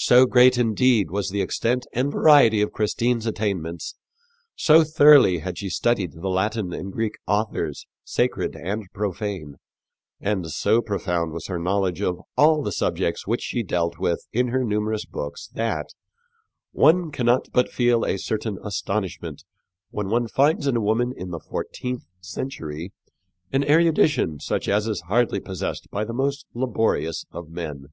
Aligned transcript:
So 0.00 0.24
great, 0.26 0.56
indeed, 0.56 1.10
was 1.10 1.30
the 1.30 1.40
extent 1.42 1.84
and 1.92 2.12
variety 2.12 2.62
of 2.62 2.70
Christine's 2.70 3.26
attainments, 3.26 3.96
so 4.54 4.84
thoroughly 4.84 5.38
had 5.40 5.58
she 5.58 5.68
studied 5.68 6.12
the 6.12 6.28
Latin 6.28 6.72
and 6.72 6.92
Greek 6.92 7.14
authors, 7.26 7.84
sacred 8.04 8.54
and 8.54 8.84
profane, 8.94 9.56
and 10.20 10.48
so 10.52 10.80
profound 10.80 11.32
was 11.32 11.48
her 11.48 11.58
knowledge 11.58 12.00
of 12.00 12.20
all 12.36 12.62
the 12.62 12.70
subjects 12.70 13.26
which 13.26 13.42
she 13.42 13.64
dealt 13.64 13.98
with 13.98 14.24
in 14.32 14.46
her 14.48 14.62
numerous 14.62 15.04
books 15.04 15.48
that 15.54 15.86
"one 16.70 17.10
cannot 17.10 17.48
but 17.52 17.68
feel 17.68 18.04
a 18.06 18.16
certain 18.18 18.58
astonishment 18.62 19.42
when 19.90 20.06
one 20.08 20.28
finds 20.28 20.68
in 20.68 20.76
a 20.76 20.80
woman 20.80 21.12
in 21.16 21.32
the 21.32 21.40
fourteenth 21.40 22.04
century 22.20 22.92
an 23.52 23.64
erudition 23.64 24.38
such 24.38 24.68
as 24.68 24.86
is 24.86 25.00
hardly 25.08 25.40
possessed 25.40 25.90
by 25.90 26.04
the 26.04 26.14
most 26.14 26.46
laborious 26.54 27.24
of 27.32 27.48
men." 27.50 27.86